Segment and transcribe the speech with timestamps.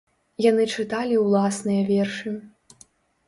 [0.43, 2.31] Яны чыталі ўласныя вершы.